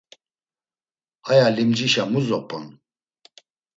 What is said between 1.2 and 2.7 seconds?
Aya limcişa mu zop̌on?